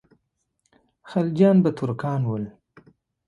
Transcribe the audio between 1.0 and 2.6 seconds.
خلجیان به ترکان ول.